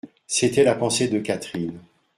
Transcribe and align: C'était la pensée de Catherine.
C'était 0.25 0.63
la 0.63 0.73
pensée 0.73 1.09
de 1.09 1.19
Catherine. 1.19 1.77